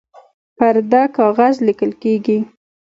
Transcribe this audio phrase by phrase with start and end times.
[0.57, 2.39] پر ده کاغذ لیکل کیږي